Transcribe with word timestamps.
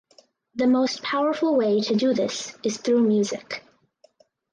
The 0.55 0.65
most 0.65 1.03
powerful 1.03 1.55
way 1.55 1.79
to 1.81 1.95
do 1.95 2.11
this 2.15 2.57
is 2.63 2.77
through 2.79 3.01
music. 3.03 3.63